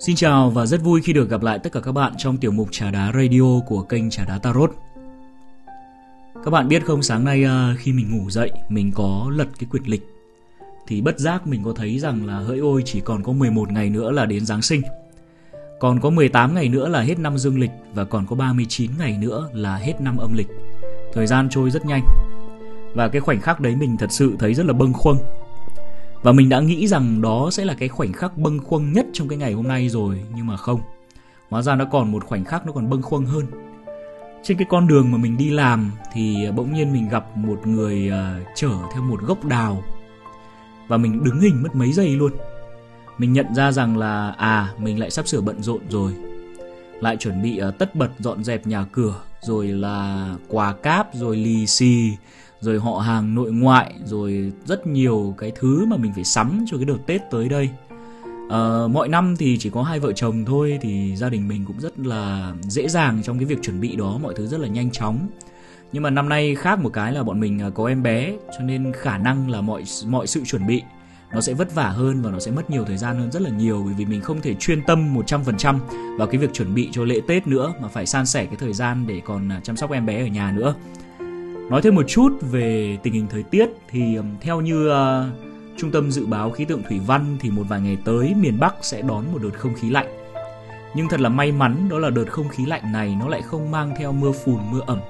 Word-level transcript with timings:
Xin 0.00 0.16
chào 0.16 0.50
và 0.50 0.66
rất 0.66 0.82
vui 0.82 1.00
khi 1.02 1.12
được 1.12 1.30
gặp 1.30 1.42
lại 1.42 1.58
tất 1.58 1.72
cả 1.72 1.80
các 1.80 1.92
bạn 1.92 2.12
trong 2.18 2.36
tiểu 2.36 2.52
mục 2.52 2.68
Trà 2.70 2.90
Đá 2.90 3.12
Radio 3.12 3.60
của 3.66 3.82
kênh 3.82 4.10
Trà 4.10 4.24
Đá 4.24 4.38
Tarot. 4.38 4.70
Các 6.44 6.50
bạn 6.50 6.68
biết 6.68 6.84
không, 6.84 7.02
sáng 7.02 7.24
nay 7.24 7.44
à, 7.44 7.74
khi 7.78 7.92
mình 7.92 8.18
ngủ 8.18 8.30
dậy, 8.30 8.50
mình 8.68 8.92
có 8.94 9.30
lật 9.34 9.48
cái 9.58 9.68
quyển 9.70 9.82
lịch 9.86 10.06
thì 10.86 11.00
bất 11.00 11.18
giác 11.18 11.46
mình 11.46 11.62
có 11.64 11.72
thấy 11.72 11.98
rằng 11.98 12.26
là 12.26 12.38
hỡi 12.38 12.58
ôi 12.58 12.82
chỉ 12.84 13.00
còn 13.00 13.22
có 13.22 13.32
11 13.32 13.72
ngày 13.72 13.90
nữa 13.90 14.10
là 14.10 14.26
đến 14.26 14.46
Giáng 14.46 14.62
sinh. 14.62 14.82
Còn 15.80 16.00
có 16.00 16.10
18 16.10 16.54
ngày 16.54 16.68
nữa 16.68 16.88
là 16.88 17.00
hết 17.00 17.18
năm 17.18 17.38
dương 17.38 17.60
lịch 17.60 17.72
và 17.94 18.04
còn 18.04 18.26
có 18.26 18.36
39 18.36 18.90
ngày 18.98 19.18
nữa 19.20 19.48
là 19.52 19.76
hết 19.76 20.00
năm 20.00 20.16
âm 20.16 20.34
lịch. 20.34 20.48
Thời 21.12 21.26
gian 21.26 21.48
trôi 21.50 21.70
rất 21.70 21.86
nhanh. 21.86 22.02
Và 22.94 23.08
cái 23.08 23.20
khoảnh 23.20 23.40
khắc 23.40 23.60
đấy 23.60 23.76
mình 23.76 23.96
thật 23.96 24.08
sự 24.10 24.36
thấy 24.38 24.54
rất 24.54 24.66
là 24.66 24.72
bâng 24.72 24.92
khuâng 24.92 25.18
và 26.22 26.32
mình 26.32 26.48
đã 26.48 26.60
nghĩ 26.60 26.86
rằng 26.86 27.22
đó 27.22 27.48
sẽ 27.52 27.64
là 27.64 27.74
cái 27.74 27.88
khoảnh 27.88 28.12
khắc 28.12 28.38
bâng 28.38 28.58
khuâng 28.58 28.92
nhất 28.92 29.06
trong 29.12 29.28
cái 29.28 29.38
ngày 29.38 29.52
hôm 29.52 29.68
nay 29.68 29.88
rồi 29.88 30.24
Nhưng 30.34 30.46
mà 30.46 30.56
không. 30.56 30.80
Hóa 31.50 31.62
ra 31.62 31.74
nó 31.74 31.84
còn 31.84 32.12
một 32.12 32.24
khoảnh 32.24 32.44
khắc 32.44 32.66
nó 32.66 32.72
còn 32.72 32.90
bâng 32.90 33.02
khuâng 33.02 33.26
hơn. 33.26 33.46
Trên 34.42 34.58
cái 34.58 34.66
con 34.70 34.86
đường 34.86 35.10
mà 35.10 35.18
mình 35.18 35.36
đi 35.36 35.50
làm 35.50 35.90
Thì 36.12 36.46
bỗng 36.56 36.72
nhiên 36.72 36.92
mình 36.92 37.08
gặp 37.08 37.36
một 37.36 37.66
người 37.66 38.10
uh, 38.10 38.46
chở 38.54 38.70
theo 38.92 39.02
một 39.02 39.20
gốc 39.22 39.44
đào. 39.44 39.82
Và 40.88 40.96
mình 40.96 41.24
đứng 41.24 41.40
hình 41.40 41.62
mất 41.62 41.74
mấy 41.74 41.92
giây 41.92 42.08
luôn. 42.08 42.32
Mình 43.18 43.32
nhận 43.32 43.54
ra 43.54 43.72
rằng 43.72 43.98
là 43.98 44.34
À 44.38 44.74
mình 44.78 45.00
lại 45.00 45.10
sắp 45.10 45.28
sửa 45.28 45.40
bận 45.40 45.62
rộn 45.62 45.80
rồi. 45.88 46.12
Lại 47.00 47.16
chuẩn 47.16 47.42
bị 47.42 47.60
uh, 47.68 47.78
tất 47.78 47.94
bật 47.94 48.10
dọn 48.18 48.44
dẹp 48.44 48.66
nhà 48.66 48.84
cửa 48.92 49.14
Rồi 49.40 49.68
là 49.68 50.28
quà 50.48 50.72
cáp 50.72 51.08
Rồi 51.14 51.36
lì 51.36 51.66
xì 51.66 52.12
rồi 52.60 52.78
họ 52.78 52.98
hàng 52.98 53.34
nội 53.34 53.52
ngoại 53.52 53.94
rồi 54.04 54.52
rất 54.66 54.86
nhiều 54.86 55.34
cái 55.38 55.52
thứ 55.60 55.86
mà 55.86 55.96
mình 55.96 56.12
phải 56.14 56.24
sắm 56.24 56.64
cho 56.66 56.76
cái 56.76 56.86
đợt 56.86 56.98
Tết 57.06 57.20
tới 57.30 57.48
đây. 57.48 57.70
À, 58.50 58.86
mọi 58.90 59.08
năm 59.08 59.36
thì 59.38 59.58
chỉ 59.58 59.70
có 59.70 59.82
hai 59.82 60.00
vợ 60.00 60.12
chồng 60.12 60.44
thôi 60.44 60.78
thì 60.80 61.16
gia 61.16 61.28
đình 61.28 61.48
mình 61.48 61.64
cũng 61.66 61.80
rất 61.80 61.98
là 61.98 62.52
dễ 62.62 62.88
dàng 62.88 63.22
trong 63.22 63.38
cái 63.38 63.44
việc 63.44 63.62
chuẩn 63.62 63.80
bị 63.80 63.96
đó, 63.96 64.18
mọi 64.22 64.34
thứ 64.36 64.46
rất 64.46 64.60
là 64.60 64.68
nhanh 64.68 64.90
chóng. 64.90 65.28
Nhưng 65.92 66.02
mà 66.02 66.10
năm 66.10 66.28
nay 66.28 66.54
khác 66.54 66.78
một 66.78 66.90
cái 66.92 67.12
là 67.12 67.22
bọn 67.22 67.40
mình 67.40 67.62
à, 67.62 67.70
có 67.74 67.86
em 67.86 68.02
bé 68.02 68.32
cho 68.58 68.64
nên 68.64 68.92
khả 68.92 69.18
năng 69.18 69.50
là 69.50 69.60
mọi 69.60 69.84
mọi 70.06 70.26
sự 70.26 70.44
chuẩn 70.44 70.66
bị 70.66 70.82
nó 71.32 71.40
sẽ 71.40 71.54
vất 71.54 71.74
vả 71.74 71.88
hơn 71.88 72.22
và 72.22 72.30
nó 72.30 72.38
sẽ 72.38 72.50
mất 72.50 72.70
nhiều 72.70 72.84
thời 72.84 72.96
gian 72.96 73.18
hơn 73.18 73.32
rất 73.32 73.42
là 73.42 73.50
nhiều 73.50 73.82
bởi 73.84 73.94
vì 73.94 74.04
mình 74.04 74.20
không 74.20 74.40
thể 74.40 74.54
chuyên 74.54 74.82
tâm 74.82 75.14
100% 75.14 75.78
vào 76.18 76.26
cái 76.26 76.38
việc 76.38 76.52
chuẩn 76.52 76.74
bị 76.74 76.88
cho 76.92 77.04
lễ 77.04 77.20
Tết 77.28 77.46
nữa 77.46 77.72
mà 77.80 77.88
phải 77.88 78.06
san 78.06 78.26
sẻ 78.26 78.44
cái 78.44 78.56
thời 78.56 78.72
gian 78.72 79.06
để 79.06 79.20
còn 79.24 79.48
à, 79.48 79.60
chăm 79.62 79.76
sóc 79.76 79.90
em 79.90 80.06
bé 80.06 80.20
ở 80.20 80.26
nhà 80.26 80.52
nữa. 80.52 80.74
Nói 81.70 81.82
thêm 81.82 81.94
một 81.94 82.02
chút 82.08 82.28
về 82.40 82.98
tình 83.02 83.12
hình 83.12 83.26
thời 83.30 83.42
tiết 83.42 83.68
thì 83.88 84.18
theo 84.40 84.60
như 84.60 84.90
uh, 84.90 84.94
Trung 85.76 85.90
tâm 85.90 86.10
Dự 86.10 86.26
báo 86.26 86.50
Khí 86.50 86.64
tượng 86.64 86.82
Thủy 86.88 87.00
văn 87.06 87.36
thì 87.40 87.50
một 87.50 87.62
vài 87.68 87.80
ngày 87.80 87.96
tới 88.04 88.34
miền 88.36 88.58
Bắc 88.60 88.74
sẽ 88.82 89.02
đón 89.02 89.24
một 89.32 89.38
đợt 89.42 89.58
không 89.58 89.74
khí 89.74 89.90
lạnh. 89.90 90.06
Nhưng 90.94 91.08
thật 91.08 91.20
là 91.20 91.28
may 91.28 91.52
mắn 91.52 91.88
đó 91.88 91.98
là 91.98 92.10
đợt 92.10 92.24
không 92.30 92.48
khí 92.48 92.66
lạnh 92.66 92.92
này 92.92 93.16
nó 93.20 93.28
lại 93.28 93.42
không 93.42 93.70
mang 93.70 93.94
theo 93.98 94.12
mưa 94.12 94.32
phùn, 94.32 94.58
mưa 94.70 94.80
ẩm. 94.86 95.00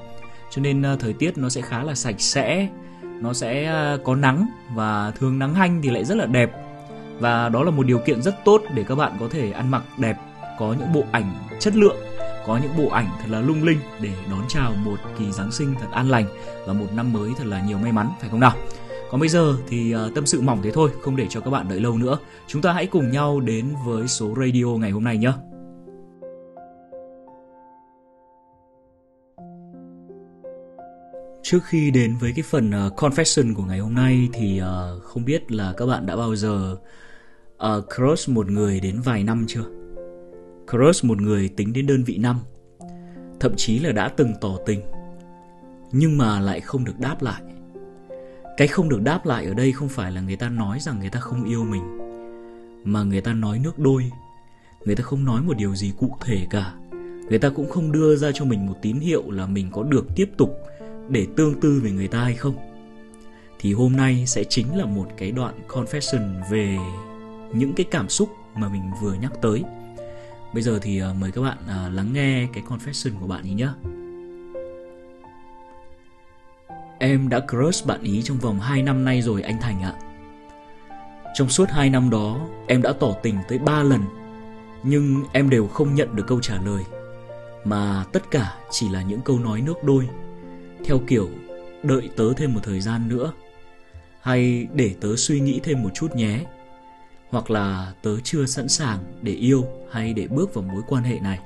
Cho 0.51 0.63
nên 0.63 0.93
uh, 0.93 1.01
thời 1.01 1.13
tiết 1.13 1.39
nó 1.39 1.49
sẽ 1.49 1.61
khá 1.61 1.83
là 1.83 1.95
sạch 1.95 2.21
sẽ, 2.21 2.69
nó 3.03 3.33
sẽ 3.33 3.73
uh, 3.95 4.05
có 4.05 4.15
nắng 4.15 4.47
và 4.75 5.13
thường 5.19 5.39
nắng 5.39 5.55
hanh 5.55 5.83
thì 5.83 5.91
lại 5.91 6.05
rất 6.05 6.15
là 6.15 6.27
đẹp. 6.27 6.51
Và 7.19 7.49
đó 7.49 7.63
là 7.63 7.71
một 7.71 7.87
điều 7.87 7.99
kiện 7.99 8.23
rất 8.23 8.35
tốt 8.45 8.63
để 8.75 8.85
các 8.89 8.95
bạn 8.95 9.13
có 9.21 9.29
thể 9.31 9.51
ăn 9.51 9.71
mặc 9.71 9.83
đẹp, 9.99 10.17
có 10.59 10.75
những 10.79 10.93
bộ 10.93 11.05
ảnh 11.13 11.33
chất 11.61 11.77
lượng 11.77 11.97
có 12.49 12.59
những 12.63 12.77
bộ 12.77 12.89
ảnh 12.89 13.09
thật 13.21 13.27
là 13.31 13.41
lung 13.41 13.63
linh 13.63 13.79
để 14.01 14.11
đón 14.31 14.41
chào 14.49 14.73
một 14.85 14.97
kỳ 15.19 15.33
Giáng 15.33 15.53
sinh 15.53 15.75
thật 15.81 15.87
an 15.93 16.11
lành 16.11 16.25
và 16.67 16.73
một 16.73 16.87
năm 16.95 17.13
mới 17.13 17.31
thật 17.37 17.47
là 17.47 17.63
nhiều 17.63 17.79
may 17.79 17.93
mắn 17.93 18.11
phải 18.21 18.31
không 18.31 18.41
nào? 18.41 18.53
Còn 19.11 19.21
bây 19.21 19.29
giờ 19.29 19.57
thì 19.69 19.93
ờ, 19.93 20.11
tâm 20.15 20.27
sự 20.27 20.41
mỏng 20.41 20.61
thế 20.63 20.71
thôi, 20.71 20.91
không 21.03 21.17
để 21.17 21.27
cho 21.31 21.41
các 21.41 21.51
bạn 21.51 21.69
đợi 21.69 21.81
lâu 21.81 21.99
nữa. 21.99 22.19
Chúng 22.47 22.63
ta 22.63 22.73
hãy 22.73 22.87
cùng 22.87 23.11
nhau 23.11 23.41
đến 23.41 23.75
với 23.87 24.09
số 24.09 24.35
radio 24.37 24.65
ngày 24.65 24.91
hôm 24.91 25.05
nay 25.05 25.19
nhé. 25.19 25.33
Trước 31.43 31.61
khi 31.65 31.91
đến 31.91 32.17
với 32.21 32.33
cái 32.37 32.43
phần 32.43 32.71
ờ, 32.71 32.91
confession 32.97 33.55
của 33.55 33.65
ngày 33.65 33.79
hôm 33.79 33.95
nay 33.95 34.29
thì 34.33 34.59
ờ, 34.59 35.01
không 35.03 35.25
biết 35.25 35.53
là 35.53 35.75
các 35.77 35.87
bạn 35.87 36.07
đã 36.07 36.17
bao 36.17 36.37
giờ 36.37 36.77
uh, 37.57 37.85
crush 37.97 38.29
một 38.29 38.51
người 38.51 38.81
đến 38.81 39.01
vài 39.01 39.25
năm 39.25 39.45
chưa? 39.49 39.65
Crush 40.71 41.05
một 41.05 41.21
người 41.21 41.49
tính 41.49 41.73
đến 41.73 41.87
đơn 41.87 42.05
vị 42.05 42.19
năm, 42.19 42.41
Thậm 43.41 43.53
chí 43.57 43.79
là 43.79 43.93
đã 43.93 44.09
từng 44.09 44.33
tỏ 44.41 44.57
tình, 44.67 44.81
Nhưng 45.93 46.19
mà 46.19 46.41
lại 46.41 46.61
không 46.61 46.85
được 46.85 46.99
đáp 46.99 47.23
lại. 47.23 47.43
Cái 48.57 48.69
không 48.69 48.89
được 48.89 49.03
đáp 49.03 49.27
lại 49.27 49.47
ở 49.47 49.55
đây 49.55 49.73
không 49.73 49.89
phải 49.89 50.13
là 50.13 50.21
người 50.21 50.37
ta 50.37 50.49
nói 50.49 50.79
rằng 50.81 51.01
người 51.01 51.11
ta 51.11 51.21
không 51.21 51.45
yêu 51.45 51.65
mình, 51.65 51.83
Mà 52.85 53.03
người 53.03 53.21
ta 53.21 53.33
nói 53.33 53.61
nước 53.65 53.79
đôi. 53.79 54.11
Người 54.85 54.97
ta 54.97 55.05
không 55.05 55.25
nói 55.25 55.43
một 55.43 55.57
điều 55.57 55.75
gì 55.75 55.93
cụ 55.99 56.17
thể 56.25 56.47
cả. 56.51 56.75
Người 57.29 57.39
ta 57.39 57.49
cũng 57.49 57.71
không 57.71 57.93
đưa 57.93 58.17
ra 58.17 58.31
cho 58.35 58.45
mình 58.45 58.67
một 58.67 58.75
tín 58.83 58.97
hiệu 58.97 59.31
là 59.31 59.47
mình 59.47 59.69
có 59.73 59.83
được 59.83 60.07
tiếp 60.17 60.31
tục 60.37 60.57
để 61.09 61.27
tương 61.37 61.61
tư 61.61 61.81
về 61.85 61.91
người 61.91 62.09
ta 62.09 62.19
hay 62.19 62.35
không. 62.35 62.55
Thì 63.59 63.73
hôm 63.73 63.93
nay 63.93 64.27
sẽ 64.27 64.45
chính 64.45 64.77
là 64.77 64.85
một 64.85 65.07
cái 65.17 65.31
đoạn 65.33 65.55
confession 65.69 66.51
về 66.51 66.79
những 67.55 67.73
cái 67.73 67.87
cảm 67.91 68.09
xúc 68.09 68.29
mà 68.55 68.69
mình 68.69 68.83
vừa 69.03 69.15
nhắc 69.15 69.33
tới. 69.43 69.65
Bây 70.53 70.63
giờ 70.63 70.79
thì 70.83 70.99
ờ, 70.99 71.15
mời 71.15 71.31
các 71.31 71.43
bạn 71.43 71.59
ờ, 71.69 71.91
lắng 71.91 72.13
nghe 72.13 72.47
cái 72.53 72.63
confession 72.69 73.21
của 73.21 73.27
bạn 73.27 73.45
ý 73.45 73.51
nhé. 73.51 73.69
Em 76.99 77.29
đã 77.29 77.41
crush 77.41 77.87
bạn 77.87 78.03
ý 78.03 78.23
trong 78.23 78.39
vòng 78.39 78.61
2 78.61 78.83
năm 78.83 79.05
nay 79.05 79.23
rồi 79.23 79.43
anh 79.43 79.61
Thành 79.61 79.83
ạ. 79.83 79.93
Trong 81.35 81.49
suốt 81.49 81.71
2 81.71 81.91
năm 81.91 82.11
đó, 82.11 82.47
em 82.67 82.83
đã 82.83 82.93
tỏ 83.01 83.15
tình 83.23 83.39
tới 83.49 83.59
3 83.59 83.83
lần, 83.83 84.01
nhưng 84.83 85.25
em 85.33 85.51
đều 85.51 85.67
không 85.69 85.95
nhận 85.95 86.17
được 86.17 86.27
câu 86.27 86.41
trả 86.41 86.61
lời, 86.63 86.83
mà 87.65 88.05
tất 88.13 88.31
cả 88.31 88.55
chỉ 88.71 88.89
là 88.89 89.03
những 89.03 89.21
câu 89.21 89.39
nói 89.39 89.61
nước 89.61 89.85
đôi, 89.85 90.09
theo 90.85 91.01
kiểu 91.07 91.29
đợi 91.83 92.11
tớ 92.17 92.33
thêm 92.37 92.55
một 92.55 92.61
thời 92.63 92.81
gian 92.81 93.09
nữa, 93.09 93.33
hay 94.21 94.67
để 94.75 94.95
tớ 95.01 95.17
suy 95.17 95.41
nghĩ 95.41 95.61
thêm 95.63 95.83
một 95.83 95.91
chút 95.95 96.17
nhé 96.17 96.45
hoặc 97.31 97.51
là 97.51 97.93
tớ 98.03 98.17
chưa 98.25 98.47
sẵn 98.47 98.69
sàng 98.69 98.99
để 99.23 99.33
yêu 99.33 99.65
hay 99.91 100.13
để 100.13 100.27
bước 100.29 100.55
vào 100.55 100.65
mối 100.73 100.83
quan 100.89 101.05
hệ 101.05 101.19
này. 101.21 101.39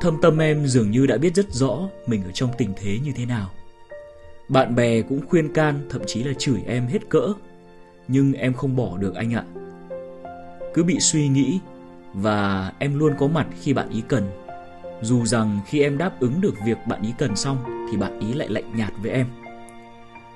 Thâm 0.00 0.20
tâm 0.22 0.38
em 0.38 0.66
dường 0.66 0.90
như 0.90 1.06
đã 1.06 1.16
biết 1.16 1.34
rất 1.34 1.52
rõ 1.52 1.88
mình 2.06 2.24
ở 2.24 2.30
trong 2.30 2.50
tình 2.58 2.72
thế 2.76 2.98
như 3.04 3.12
thế 3.16 3.26
nào. 3.26 3.50
Bạn 4.48 4.74
bè 4.74 5.02
cũng 5.02 5.26
khuyên 5.28 5.52
can, 5.52 5.80
thậm 5.90 6.02
chí 6.06 6.22
là 6.22 6.32
chửi 6.38 6.62
em 6.66 6.86
hết 6.86 7.08
cỡ, 7.08 7.32
nhưng 8.08 8.32
em 8.32 8.54
không 8.54 8.76
bỏ 8.76 8.96
được 8.96 9.14
anh 9.14 9.34
ạ. 9.34 9.44
Cứ 10.74 10.84
bị 10.84 11.00
suy 11.00 11.28
nghĩ 11.28 11.58
và 12.14 12.72
em 12.78 12.98
luôn 12.98 13.12
có 13.18 13.26
mặt 13.26 13.46
khi 13.60 13.72
bạn 13.72 13.88
ý 13.90 14.02
cần. 14.08 14.30
Dù 15.02 15.26
rằng 15.26 15.60
khi 15.66 15.82
em 15.82 15.98
đáp 15.98 16.20
ứng 16.20 16.40
được 16.40 16.54
việc 16.66 16.78
bạn 16.88 17.02
ý 17.02 17.12
cần 17.18 17.36
xong 17.36 17.88
thì 17.90 17.96
bạn 17.96 18.20
ý 18.20 18.32
lại 18.32 18.48
lạnh 18.48 18.76
nhạt 18.76 18.92
với 19.02 19.10
em. 19.10 19.26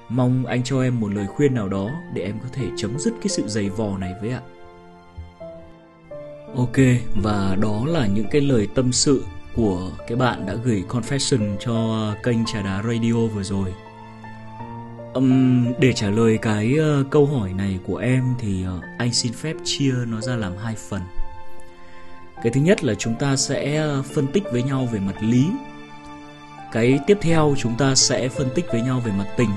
Mong 0.08 0.46
anh 0.46 0.62
cho 0.62 0.82
em 0.82 1.00
một 1.00 1.12
lời 1.14 1.26
khuyên 1.26 1.54
nào 1.54 1.68
đó 1.68 1.90
để 2.14 2.22
em 2.22 2.38
có 2.42 2.48
thể 2.52 2.64
chấm 2.76 2.98
dứt 2.98 3.14
cái 3.20 3.28
sự 3.28 3.48
dày 3.48 3.70
vò 3.70 3.98
này 3.98 4.14
với 4.20 4.30
ạ. 4.30 4.40
Ok, 6.56 6.76
và 7.22 7.56
đó 7.60 7.84
là 7.86 8.06
những 8.06 8.26
cái 8.30 8.40
lời 8.40 8.68
tâm 8.74 8.92
sự 8.92 9.24
của 9.54 9.90
cái 10.08 10.16
bạn 10.16 10.46
đã 10.46 10.54
gửi 10.54 10.84
confession 10.88 11.56
cho 11.60 12.14
kênh 12.22 12.44
Trà 12.44 12.62
Đá 12.62 12.82
Radio 12.82 13.26
vừa 13.34 13.42
rồi. 13.42 13.74
Um, 15.14 15.72
để 15.78 15.92
trả 15.92 16.10
lời 16.10 16.38
cái 16.42 16.74
uh, 17.00 17.10
câu 17.10 17.26
hỏi 17.26 17.52
này 17.52 17.78
của 17.86 17.96
em 17.96 18.34
thì 18.38 18.64
uh, 18.76 18.84
anh 18.98 19.12
xin 19.12 19.32
phép 19.32 19.56
chia 19.64 19.92
nó 20.06 20.20
ra 20.20 20.36
làm 20.36 20.56
hai 20.56 20.74
phần. 20.74 21.00
Cái 22.42 22.52
thứ 22.52 22.60
nhất 22.60 22.84
là 22.84 22.94
chúng 22.94 23.14
ta 23.14 23.36
sẽ 23.36 23.76
ờ, 23.76 24.02
phân 24.02 24.26
tích 24.26 24.42
với 24.52 24.62
nhau 24.62 24.88
về 24.92 25.00
mặt 25.00 25.16
lý. 25.20 25.46
Cái 26.72 26.98
tiếp 27.06 27.18
theo 27.20 27.54
chúng 27.58 27.74
ta 27.78 27.94
sẽ 27.94 28.28
phân 28.28 28.48
tích 28.54 28.64
với 28.72 28.82
nhau 28.82 29.02
về 29.04 29.12
mặt 29.18 29.26
tình 29.36 29.50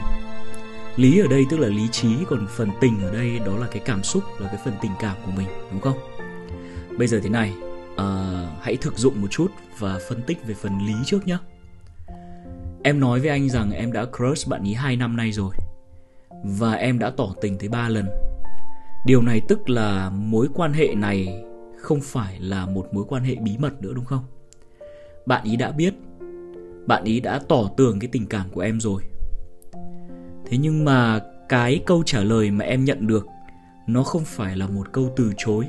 lý 0.95 1.19
ở 1.19 1.27
đây 1.27 1.43
tức 1.49 1.59
là 1.59 1.67
lý 1.67 1.87
trí 1.91 2.09
còn 2.29 2.47
phần 2.49 2.69
tình 2.81 3.01
ở 3.01 3.13
đây 3.13 3.39
đó 3.45 3.57
là 3.57 3.67
cái 3.71 3.81
cảm 3.85 4.03
xúc 4.03 4.23
là 4.39 4.47
cái 4.47 4.61
phần 4.65 4.73
tình 4.81 4.91
cảm 4.99 5.17
của 5.25 5.31
mình 5.37 5.47
đúng 5.71 5.81
không? 5.81 5.97
Bây 6.97 7.07
giờ 7.07 7.19
thế 7.23 7.29
này 7.29 7.53
uh, 7.93 7.99
hãy 8.61 8.77
thực 8.81 8.97
dụng 8.97 9.21
một 9.21 9.27
chút 9.31 9.51
và 9.79 9.99
phân 10.09 10.21
tích 10.21 10.37
về 10.47 10.53
phần 10.53 10.85
lý 10.85 10.93
trước 11.05 11.27
nhé 11.27 11.37
em 12.83 12.99
nói 12.99 13.19
với 13.19 13.29
anh 13.29 13.49
rằng 13.49 13.71
em 13.71 13.91
đã 13.91 14.05
crush 14.17 14.47
bạn 14.47 14.63
ý 14.63 14.73
2 14.73 14.95
năm 14.95 15.17
nay 15.17 15.31
rồi 15.31 15.55
và 16.43 16.73
em 16.73 16.99
đã 16.99 17.09
tỏ 17.09 17.33
tình 17.41 17.57
tới 17.57 17.69
3 17.69 17.89
lần. 17.89 18.05
Điều 19.05 19.21
này 19.21 19.41
tức 19.47 19.69
là 19.69 20.09
mối 20.09 20.47
quan 20.53 20.73
hệ 20.73 20.95
này 20.95 21.43
không 21.77 21.99
phải 22.01 22.39
là 22.39 22.65
một 22.65 22.87
mối 22.93 23.05
quan 23.07 23.23
hệ 23.23 23.35
bí 23.35 23.57
mật 23.57 23.81
nữa 23.81 23.91
đúng 23.95 24.05
không? 24.05 24.23
Bạn 25.25 25.43
ý 25.43 25.55
đã 25.55 25.71
biết 25.71 25.93
bạn 26.85 27.03
ý 27.03 27.19
đã 27.19 27.39
tỏ 27.47 27.69
tường 27.77 27.99
cái 27.99 28.09
tình 28.11 28.25
cảm 28.25 28.49
của 28.49 28.61
em 28.61 28.79
rồi 28.79 29.01
thế 30.51 30.57
nhưng 30.57 30.85
mà 30.85 31.19
cái 31.49 31.81
câu 31.85 32.03
trả 32.05 32.23
lời 32.23 32.51
mà 32.51 32.65
em 32.65 32.85
nhận 32.85 33.07
được, 33.07 33.27
nó 33.87 34.03
không 34.03 34.23
phải 34.25 34.57
là 34.57 34.67
một 34.67 34.91
câu 34.91 35.09
từ 35.15 35.33
chối. 35.37 35.65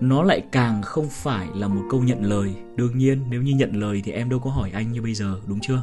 Nó 0.00 0.22
lại 0.22 0.42
càng 0.52 0.82
không 0.82 1.08
phải 1.10 1.48
là 1.54 1.68
một 1.68 1.82
câu 1.90 2.02
nhận 2.02 2.24
lời. 2.24 2.54
Đương 2.76 2.98
nhiên, 2.98 3.20
nếu 3.30 3.42
như 3.42 3.52
nhận 3.52 3.72
lời 3.72 4.02
thì 4.04 4.12
em 4.12 4.28
đâu 4.28 4.38
có 4.38 4.50
hỏi 4.50 4.70
anh 4.74 4.92
như 4.92 5.02
bây 5.02 5.14
giờ, 5.14 5.40
đúng 5.46 5.58
chưa? 5.62 5.82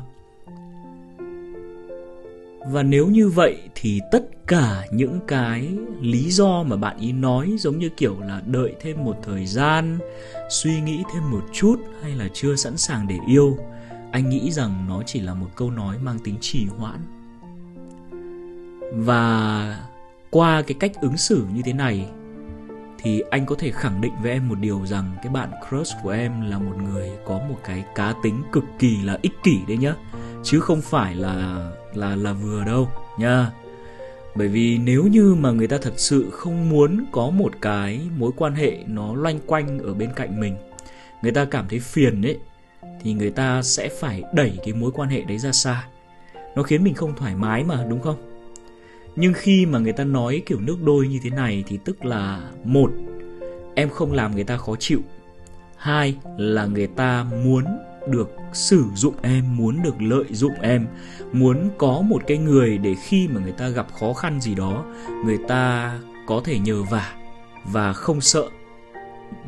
Và 2.71 2.83
nếu 2.83 3.07
như 3.07 3.29
vậy 3.29 3.57
thì 3.75 4.01
tất 4.11 4.47
cả 4.47 4.85
những 4.91 5.19
cái 5.27 5.69
lý 6.01 6.31
do 6.31 6.63
mà 6.63 6.75
bạn 6.75 6.97
ý 6.99 7.11
nói 7.11 7.55
giống 7.59 7.79
như 7.79 7.89
kiểu 7.89 8.19
là 8.19 8.41
đợi 8.45 8.75
thêm 8.81 9.03
một 9.03 9.15
thời 9.23 9.45
gian, 9.45 9.99
suy 10.49 10.81
nghĩ 10.81 11.03
thêm 11.13 11.31
một 11.31 11.43
chút 11.53 11.79
hay 12.01 12.11
là 12.11 12.27
chưa 12.33 12.55
sẵn 12.55 12.77
sàng 12.77 13.07
để 13.07 13.17
yêu, 13.27 13.57
anh 14.11 14.29
nghĩ 14.29 14.51
rằng 14.51 14.85
nó 14.89 15.03
chỉ 15.05 15.19
là 15.19 15.33
một 15.33 15.49
câu 15.55 15.71
nói 15.71 15.97
mang 15.99 16.19
tính 16.19 16.35
trì 16.41 16.65
hoãn 16.65 16.99
và 18.93 19.79
qua 20.29 20.61
cái 20.61 20.77
cách 20.79 20.91
ứng 21.01 21.17
xử 21.17 21.45
như 21.53 21.61
thế 21.65 21.73
này, 21.73 22.07
thì 22.97 23.23
anh 23.29 23.45
có 23.45 23.55
thể 23.59 23.71
khẳng 23.71 24.01
định 24.01 24.13
với 24.21 24.31
em 24.31 24.49
một 24.49 24.59
điều 24.59 24.85
rằng 24.85 25.15
cái 25.23 25.33
bạn 25.33 25.49
crush 25.69 25.93
của 26.03 26.09
em 26.09 26.49
là 26.49 26.59
một 26.59 26.75
người 26.83 27.11
có 27.25 27.39
một 27.49 27.57
cái 27.63 27.85
cá 27.95 28.13
tính 28.23 28.43
cực 28.51 28.63
kỳ 28.79 29.01
là 29.01 29.17
ích 29.21 29.33
kỷ 29.43 29.59
đấy 29.67 29.77
nhá. 29.77 29.95
Chứ 30.43 30.59
không 30.59 30.81
phải 30.81 31.15
là 31.15 31.71
là 31.93 32.15
là 32.15 32.33
vừa 32.33 32.63
đâu 32.63 32.89
nha 33.19 33.51
bởi 34.35 34.47
vì 34.47 34.77
nếu 34.77 35.03
như 35.03 35.35
mà 35.39 35.51
người 35.51 35.67
ta 35.67 35.77
thật 35.81 35.93
sự 35.97 36.29
không 36.31 36.69
muốn 36.69 37.05
có 37.11 37.29
một 37.29 37.53
cái 37.61 38.01
mối 38.17 38.31
quan 38.37 38.55
hệ 38.55 38.77
nó 38.87 39.15
loanh 39.15 39.39
quanh 39.45 39.79
ở 39.79 39.93
bên 39.93 40.09
cạnh 40.15 40.39
mình, 40.39 40.57
người 41.21 41.31
ta 41.31 41.45
cảm 41.45 41.65
thấy 41.69 41.79
phiền 41.79 42.21
ấy, 42.25 42.39
thì 43.01 43.13
người 43.13 43.31
ta 43.31 43.61
sẽ 43.61 43.89
phải 43.99 44.23
đẩy 44.33 44.59
cái 44.63 44.73
mối 44.73 44.91
quan 44.91 45.09
hệ 45.09 45.21
đấy 45.21 45.37
ra 45.37 45.51
xa. 45.51 45.87
Nó 46.55 46.63
khiến 46.63 46.83
mình 46.83 46.93
không 46.93 47.15
thoải 47.15 47.35
mái 47.35 47.63
mà, 47.63 47.85
đúng 47.89 48.01
không? 48.01 48.24
Nhưng 49.15 49.33
khi 49.33 49.65
mà 49.65 49.79
người 49.79 49.93
ta 49.93 50.03
nói 50.03 50.41
kiểu 50.45 50.59
nước 50.61 50.77
đôi 50.83 51.07
như 51.07 51.19
thế 51.23 51.29
này 51.29 51.63
thì 51.67 51.79
tức 51.85 52.05
là 52.05 52.49
một 52.63 52.91
em 53.75 53.89
không 53.89 54.11
làm 54.11 54.35
người 54.35 54.43
ta 54.43 54.57
khó 54.57 54.75
chịu. 54.79 54.99
Hai 55.77 56.15
là 56.37 56.65
người 56.65 56.87
ta 56.87 57.25
muốn 57.43 57.63
được 58.07 58.29
sử 58.53 58.83
dụng 58.95 59.15
em 59.21 59.57
muốn 59.57 59.83
được 59.83 60.01
lợi 60.01 60.25
dụng 60.29 60.53
em 60.61 60.87
muốn 61.33 61.69
có 61.77 62.01
một 62.01 62.23
cái 62.27 62.37
người 62.37 62.77
để 62.77 62.95
khi 63.03 63.27
mà 63.27 63.41
người 63.41 63.51
ta 63.51 63.69
gặp 63.69 63.87
khó 63.99 64.13
khăn 64.13 64.41
gì 64.41 64.55
đó 64.55 64.85
người 65.25 65.37
ta 65.47 65.99
có 66.27 66.41
thể 66.45 66.59
nhờ 66.59 66.83
vả 66.83 67.15
và 67.71 67.93
không 67.93 68.21
sợ 68.21 68.49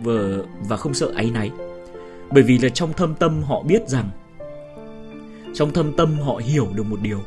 và, 0.03 0.13
và 0.67 0.77
không 0.77 0.93
sợ 0.93 1.11
áy 1.15 1.31
náy. 1.31 1.51
Bởi 2.31 2.43
vì 2.43 2.57
là 2.57 2.69
trong 2.69 2.93
thâm 2.93 3.15
tâm 3.15 3.43
họ 3.43 3.63
biết 3.63 3.87
rằng 3.87 4.09
trong 5.53 5.73
thâm 5.73 5.93
tâm 5.97 6.19
họ 6.19 6.35
hiểu 6.35 6.67
được 6.75 6.83
một 6.83 6.97
điều 7.01 7.19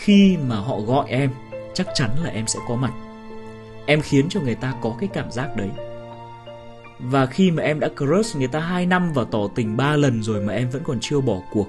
khi 0.00 0.36
mà 0.48 0.56
họ 0.56 0.80
gọi 0.80 1.10
em, 1.10 1.30
chắc 1.74 1.86
chắn 1.94 2.10
là 2.24 2.30
em 2.30 2.46
sẽ 2.46 2.58
có 2.68 2.76
mặt. 2.76 2.92
Em 3.86 4.00
khiến 4.00 4.28
cho 4.28 4.40
người 4.40 4.54
ta 4.54 4.74
có 4.80 4.96
cái 5.00 5.08
cảm 5.12 5.30
giác 5.30 5.56
đấy. 5.56 5.68
Và 6.98 7.26
khi 7.26 7.50
mà 7.50 7.62
em 7.62 7.80
đã 7.80 7.88
crush 7.96 8.36
người 8.36 8.48
ta 8.48 8.60
2 8.60 8.86
năm 8.86 9.12
và 9.12 9.24
tỏ 9.30 9.38
tình 9.54 9.76
3 9.76 9.96
lần 9.96 10.22
rồi 10.22 10.40
mà 10.40 10.52
em 10.52 10.70
vẫn 10.70 10.82
còn 10.84 10.98
chưa 11.00 11.20
bỏ 11.20 11.36
cuộc, 11.50 11.66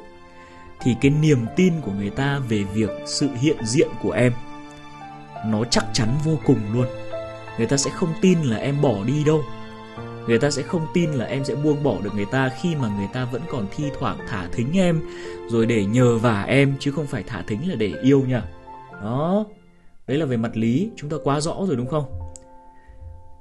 thì 0.82 0.96
cái 1.02 1.12
niềm 1.12 1.46
tin 1.56 1.74
của 1.82 1.92
người 1.92 2.10
ta 2.10 2.40
về 2.50 2.64
việc 2.64 2.90
sự 3.06 3.30
hiện 3.42 3.58
diện 3.66 3.90
của 4.04 4.12
em, 4.12 4.34
nó 5.46 5.64
chắc 5.64 5.86
chắn 5.94 6.10
vô 6.26 6.38
cùng 6.46 6.60
luôn. 6.74 6.86
Người 7.58 7.68
ta 7.68 7.78
sẽ 7.78 7.92
không 7.92 8.14
tin 8.22 8.42
là 8.42 8.58
em 8.58 8.82
bỏ 8.82 9.04
đi 9.06 9.24
đâu 9.24 9.42
người 10.28 10.40
ta 10.40 10.52
sẽ 10.52 10.62
không 10.62 10.86
tin 10.94 11.12
là 11.12 11.26
em 11.26 11.44
sẽ 11.46 11.56
buông 11.56 11.84
bỏ 11.84 11.98
được 12.04 12.16
người 12.16 12.26
ta 12.26 12.52
khi 12.62 12.76
mà 12.76 12.96
người 12.98 13.08
ta 13.14 13.26
vẫn 13.26 13.42
còn 13.52 13.66
thi 13.76 13.84
thoảng 14.00 14.18
thả 14.28 14.50
thính 14.54 14.78
em. 14.78 15.02
Rồi 15.48 15.66
để 15.66 15.86
nhờ 15.86 16.18
vả 16.18 16.44
em, 16.44 16.74
chứ 16.80 16.92
không 16.92 17.08
phải 17.08 17.24
thả 17.24 17.44
thính 17.48 17.70
là 17.70 17.76
để 17.76 17.94
yêu 18.02 18.22
nha. 18.28 18.44
Đó. 19.02 19.46
Đấy 20.08 20.18
là 20.18 20.26
về 20.26 20.38
mặt 20.38 20.58
lý. 20.58 20.90
Chúng 20.96 21.10
ta 21.10 21.18
quá 21.24 21.40
rõ 21.40 21.58
rồi 21.68 21.76
đúng 21.76 21.88
không? 21.88 22.06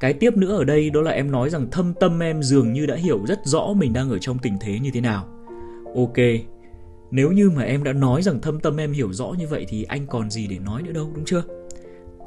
Cái 0.00 0.12
tiếp 0.12 0.36
nữa 0.36 0.56
ở 0.56 0.64
đây, 0.64 0.90
đó 0.90 1.00
là 1.00 1.10
em 1.10 1.30
nói 1.30 1.50
rằng 1.50 1.70
thâm 1.70 1.94
tâm 1.94 2.22
em 2.22 2.42
dường 2.42 2.72
như 2.72 2.86
đã 2.86 2.94
hiểu 2.94 3.20
rất 3.26 3.40
rõ 3.44 3.72
mình 3.76 3.92
đang 3.92 4.10
ở 4.10 4.18
trong 4.18 4.38
tình 4.38 4.56
thế 4.60 4.78
như 4.78 4.90
thế 4.94 5.00
nào. 5.00 5.26
Ok. 5.96 6.16
Nếu 7.10 7.32
như 7.32 7.50
mà 7.50 7.62
em 7.62 7.84
đã 7.84 7.92
nói 7.92 8.22
rằng 8.22 8.40
thâm 8.40 8.60
tâm 8.60 8.76
em 8.76 8.92
hiểu 8.92 9.12
rõ 9.12 9.34
như 9.38 9.46
vậy 9.48 9.66
thì 9.68 9.82
anh 9.82 10.06
còn 10.06 10.30
gì 10.30 10.46
để 10.46 10.58
nói 10.58 10.82
nữa 10.82 10.92
đâu, 10.92 11.10
đúng 11.14 11.24
chưa? 11.24 11.42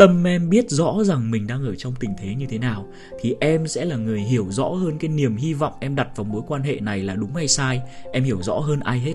Tâm 0.04 0.28
em 0.28 0.50
biết 0.50 0.70
rõ 0.70 1.04
rằng 1.04 1.32
mình 1.32 1.48
đang 1.48 1.66
ở 1.66 1.76
trong 1.76 1.94
tình 2.00 2.14
thế 2.18 2.36
như 2.36 2.46
thế 2.46 2.58
nào, 2.58 2.88
thì 3.20 3.36
em 3.40 3.68
sẽ 3.68 3.86
là 3.86 3.96
người 3.96 4.20
hiểu 4.20 4.48
rõ 4.50 4.68
hơn 4.68 4.98
cái 4.98 5.10
niềm 5.10 5.36
hy 5.36 5.54
vọng 5.54 5.74
em 5.80 5.96
đặt 5.96 6.08
vào 6.16 6.24
mối 6.24 6.42
quan 6.48 6.62
hệ 6.62 6.80
này 6.80 7.00
là 7.00 7.16
đúng 7.16 7.36
hay 7.36 7.48
sai. 7.48 7.82
Em 8.12 8.24
hiểu 8.24 8.42
rõ 8.42 8.54
hơn 8.54 8.80
ai 8.80 9.00
hết. 9.00 9.14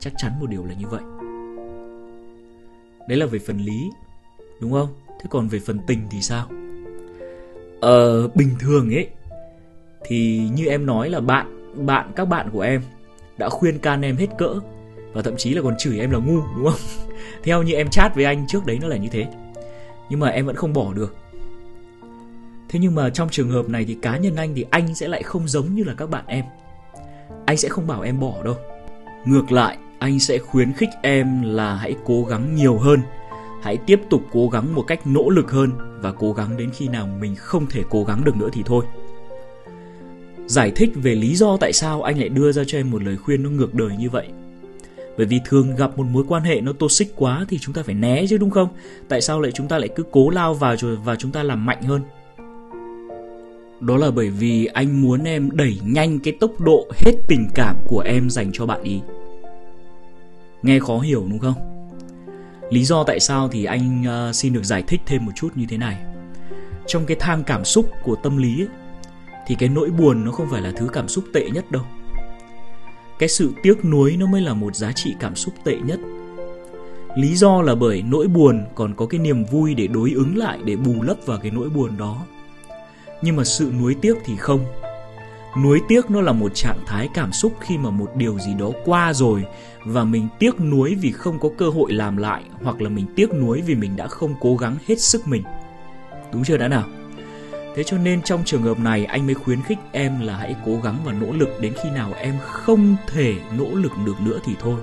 Chắc 0.00 0.12
chắn 0.16 0.32
một 0.40 0.46
điều 0.50 0.64
là 0.66 0.74
như 0.74 0.86
vậy. 0.86 1.00
Đấy 3.08 3.18
là 3.18 3.26
về 3.26 3.38
phần 3.38 3.58
lý, 3.58 3.90
đúng 4.60 4.72
không? 4.72 4.88
Thế 5.20 5.26
còn 5.30 5.48
về 5.48 5.58
phần 5.58 5.78
tình 5.86 6.00
thì 6.10 6.22
sao? 6.22 6.46
Ờ 7.80 8.28
bình 8.28 8.50
thường 8.58 8.94
ấy, 8.94 9.08
thì 10.06 10.48
như 10.54 10.66
em 10.66 10.86
nói 10.86 11.10
là 11.10 11.20
bạn 11.20 11.72
bạn, 11.86 12.12
các 12.16 12.24
bạn 12.24 12.48
của 12.52 12.60
em 12.60 12.82
đã 13.38 13.48
khuyên 13.48 13.78
can 13.78 14.02
em 14.02 14.16
hết 14.16 14.28
cỡ 14.38 14.60
và 15.12 15.22
thậm 15.22 15.34
chí 15.36 15.54
là 15.54 15.62
còn 15.62 15.74
chửi 15.78 16.00
em 16.00 16.10
là 16.10 16.18
ngu, 16.18 16.40
đúng 16.56 16.64
không? 16.64 16.80
Theo 17.42 17.62
như 17.62 17.74
em 17.74 17.90
chat 17.90 18.14
với 18.14 18.24
anh 18.24 18.46
trước 18.48 18.66
đấy 18.66 18.78
nó 18.82 18.88
là 18.88 18.96
như 18.96 19.08
thế 19.12 19.26
nhưng 20.10 20.20
mà 20.20 20.28
em 20.28 20.46
vẫn 20.46 20.56
không 20.56 20.72
bỏ 20.72 20.92
được. 20.92 21.16
Thế 22.68 22.78
nhưng 22.78 22.94
mà 22.94 23.10
trong 23.10 23.28
trường 23.28 23.50
hợp 23.50 23.68
này 23.68 23.84
thì 23.84 23.94
cá 24.02 24.16
nhân 24.16 24.36
anh 24.36 24.54
thì 24.54 24.64
anh 24.70 24.94
sẽ 24.94 25.08
lại 25.08 25.22
không 25.22 25.48
giống 25.48 25.74
như 25.74 25.84
là 25.84 25.94
các 25.94 26.10
bạn 26.10 26.24
em. 26.26 26.44
Anh 27.46 27.56
sẽ 27.56 27.68
không 27.68 27.86
bảo 27.86 28.02
em 28.02 28.20
bỏ 28.20 28.42
đâu. 28.44 28.56
Ngược 29.24 29.52
lại, 29.52 29.78
anh 29.98 30.20
sẽ 30.20 30.38
khuyến 30.38 30.72
khích 30.72 30.88
em 31.02 31.42
là 31.42 31.74
hãy 31.74 31.96
cố 32.04 32.24
gắng 32.24 32.54
nhiều 32.54 32.78
hơn. 32.78 33.00
Hãy 33.62 33.76
tiếp 33.76 34.00
tục 34.10 34.22
cố 34.32 34.48
gắng 34.48 34.74
một 34.74 34.82
cách 34.82 35.06
nỗ 35.06 35.30
lực 35.30 35.50
hơn 35.50 35.70
và 36.00 36.12
cố 36.12 36.32
gắng 36.32 36.56
đến 36.56 36.70
khi 36.70 36.88
nào 36.88 37.06
mình 37.20 37.34
không 37.36 37.66
thể 37.66 37.82
cố 37.90 38.04
gắng 38.04 38.24
được 38.24 38.36
nữa 38.36 38.48
thì 38.52 38.62
thôi. 38.66 38.84
Giải 40.46 40.72
thích 40.76 40.90
về 40.94 41.14
lý 41.14 41.34
do 41.36 41.56
tại 41.56 41.72
sao 41.72 42.02
anh 42.02 42.18
lại 42.18 42.28
đưa 42.28 42.52
ra 42.52 42.62
cho 42.66 42.78
em 42.78 42.90
một 42.90 43.02
lời 43.02 43.16
khuyên 43.16 43.42
nó 43.42 43.50
ngược 43.50 43.74
đời 43.74 43.96
như 43.98 44.10
vậy 44.10 44.28
bởi 45.16 45.26
vì 45.26 45.40
thường 45.44 45.76
gặp 45.76 45.98
một 45.98 46.06
mối 46.10 46.24
quan 46.28 46.42
hệ 46.42 46.60
nó 46.60 46.72
toxic 46.72 47.12
quá 47.16 47.44
thì 47.48 47.58
chúng 47.58 47.74
ta 47.74 47.82
phải 47.82 47.94
né 47.94 48.26
chứ 48.26 48.38
đúng 48.38 48.50
không 48.50 48.68
tại 49.08 49.20
sao 49.20 49.40
lại 49.40 49.52
chúng 49.52 49.68
ta 49.68 49.78
lại 49.78 49.88
cứ 49.96 50.02
cố 50.10 50.30
lao 50.30 50.54
vào 50.54 50.76
rồi 50.76 50.96
và 50.96 51.16
chúng 51.16 51.30
ta 51.30 51.42
làm 51.42 51.66
mạnh 51.66 51.82
hơn 51.82 52.02
đó 53.80 53.96
là 53.96 54.10
bởi 54.10 54.28
vì 54.30 54.66
anh 54.66 55.02
muốn 55.02 55.24
em 55.24 55.50
đẩy 55.52 55.78
nhanh 55.84 56.18
cái 56.18 56.34
tốc 56.40 56.60
độ 56.60 56.86
hết 56.96 57.12
tình 57.28 57.48
cảm 57.54 57.76
của 57.88 58.00
em 58.00 58.30
dành 58.30 58.50
cho 58.52 58.66
bạn 58.66 58.82
ý 58.82 59.00
nghe 60.62 60.78
khó 60.78 60.98
hiểu 60.98 61.26
đúng 61.30 61.38
không 61.38 61.76
Lý 62.70 62.84
do 62.84 63.04
tại 63.04 63.20
sao 63.20 63.48
thì 63.48 63.64
anh 63.64 64.04
uh, 64.28 64.34
xin 64.34 64.52
được 64.52 64.64
giải 64.64 64.82
thích 64.86 65.00
thêm 65.06 65.26
một 65.26 65.32
chút 65.34 65.48
như 65.54 65.66
thế 65.68 65.76
này. 65.76 65.96
Trong 66.86 67.06
cái 67.06 67.16
thang 67.20 67.42
cảm 67.46 67.64
xúc 67.64 67.90
của 68.02 68.16
tâm 68.22 68.36
lý 68.36 68.60
ấy, 68.60 68.68
thì 69.46 69.54
cái 69.58 69.68
nỗi 69.68 69.90
buồn 69.90 70.24
nó 70.24 70.32
không 70.32 70.46
phải 70.50 70.62
là 70.62 70.72
thứ 70.76 70.88
cảm 70.92 71.08
xúc 71.08 71.24
tệ 71.32 71.50
nhất 71.50 71.70
đâu. 71.70 71.82
Cái 73.18 73.28
sự 73.28 73.52
tiếc 73.62 73.84
nuối 73.84 74.16
nó 74.16 74.26
mới 74.26 74.40
là 74.40 74.54
một 74.54 74.76
giá 74.76 74.92
trị 74.92 75.14
cảm 75.20 75.36
xúc 75.36 75.54
tệ 75.64 75.76
nhất. 75.76 76.00
Lý 77.16 77.36
do 77.36 77.62
là 77.62 77.74
bởi 77.74 78.02
nỗi 78.02 78.26
buồn 78.26 78.64
còn 78.74 78.94
có 78.94 79.06
cái 79.06 79.20
niềm 79.20 79.44
vui 79.44 79.74
để 79.74 79.86
đối 79.86 80.10
ứng 80.10 80.36
lại, 80.36 80.58
để 80.64 80.76
bù 80.76 81.02
lấp 81.02 81.16
vào 81.26 81.38
cái 81.42 81.50
nỗi 81.50 81.68
buồn 81.68 81.90
đó. 81.98 82.26
Nhưng 83.22 83.36
mà 83.36 83.44
sự 83.44 83.72
nuối 83.80 83.96
tiếc 84.00 84.14
thì 84.24 84.36
không 84.36 84.64
nuối 85.62 85.80
tiếc 85.88 86.10
nó 86.10 86.20
là 86.20 86.32
một 86.32 86.54
trạng 86.54 86.78
thái 86.86 87.08
cảm 87.14 87.32
xúc 87.32 87.52
khi 87.60 87.78
mà 87.78 87.90
một 87.90 88.16
điều 88.16 88.38
gì 88.38 88.54
đó 88.58 88.70
qua 88.84 89.12
rồi 89.12 89.44
và 89.84 90.04
mình 90.04 90.28
tiếc 90.38 90.60
nuối 90.60 90.94
vì 90.94 91.12
không 91.12 91.38
có 91.38 91.48
cơ 91.58 91.68
hội 91.68 91.92
làm 91.92 92.16
lại, 92.16 92.42
hoặc 92.62 92.82
là 92.82 92.88
mình 92.88 93.06
tiếc 93.16 93.34
nuối 93.34 93.60
vì 93.60 93.74
mình 93.74 93.96
đã 93.96 94.06
không 94.06 94.34
cố 94.40 94.56
gắng 94.56 94.76
hết 94.86 95.00
sức 95.00 95.28
mình 95.28 95.42
đúng 96.32 96.44
chưa 96.44 96.56
đã 96.56 96.68
nào 96.68 96.84
thế 97.76 97.84
cho 97.84 97.98
nên 97.98 98.22
trong 98.22 98.44
trường 98.44 98.62
hợp 98.62 98.78
này, 98.78 99.04
anh 99.04 99.26
mới 99.26 99.34
khuyến 99.34 99.62
khích 99.62 99.78
em 99.92 100.20
là 100.20 100.36
hãy 100.36 100.56
cố 100.66 100.80
gắng 100.84 100.98
và 101.04 101.12
nỗ 101.12 101.32
lực. 101.32 101.48
Đến 101.60 101.72
khi 101.82 101.90
nào 101.90 102.12
em 102.16 102.34
không 102.42 102.96
thể 103.06 103.34
nỗ 103.58 103.68
lực 103.74 103.92
được 104.06 104.20
nữa 104.24 104.38
thì 104.44 104.52
thôi. 104.60 104.80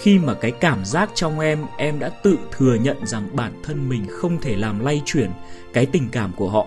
Khi 0.00 0.18
mà 0.18 0.34
cái 0.34 0.50
cảm 0.50 0.84
giác 0.84 1.10
trong 1.14 1.40
em 1.40 1.58
em 1.76 1.98
đã 1.98 2.08
tự 2.08 2.38
thừa 2.52 2.74
nhận 2.74 3.06
rằng 3.06 3.28
bản 3.36 3.52
thân 3.62 3.88
mình 3.88 4.06
không 4.10 4.40
thể 4.40 4.56
làm 4.56 4.84
lay 4.84 5.02
chuyển 5.04 5.30
cái 5.72 5.86
tình 5.86 6.08
cảm 6.12 6.32
của 6.36 6.48
họ 6.48 6.66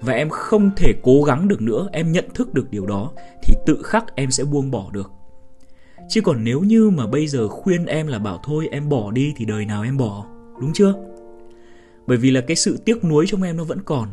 và 0.00 0.12
em 0.12 0.30
không 0.30 0.70
thể 0.76 0.94
cố 1.02 1.22
gắng 1.22 1.48
được 1.48 1.62
nữa, 1.62 1.88
em 1.92 2.12
nhận 2.12 2.24
thức 2.34 2.54
được 2.54 2.70
điều 2.70 2.86
đó, 2.86 3.12
thì 3.42 3.54
tự 3.66 3.82
khắc 3.82 4.14
em 4.14 4.30
sẽ 4.30 4.44
buông 4.44 4.70
bỏ 4.70 4.90
được. 4.92 5.10
Chứ 6.08 6.20
còn 6.20 6.44
nếu 6.44 6.60
như 6.60 6.90
mà 6.90 7.06
bây 7.06 7.26
giờ 7.26 7.48
khuyên 7.48 7.86
em 7.86 8.06
là 8.06 8.18
bảo 8.18 8.40
thôi, 8.44 8.68
em 8.72 8.88
bỏ 8.88 9.10
đi 9.10 9.34
thì 9.36 9.44
đời 9.44 9.64
nào 9.64 9.82
em 9.82 9.96
bỏ, 9.96 10.26
đúng 10.60 10.72
chưa? 10.74 10.94
Bởi 12.06 12.18
vì 12.18 12.30
là 12.30 12.40
cái 12.40 12.56
sự 12.56 12.78
tiếc 12.84 13.04
nuối 13.04 13.26
trong 13.28 13.42
em 13.42 13.56
nó 13.56 13.64
vẫn 13.64 13.78
còn 13.84 14.08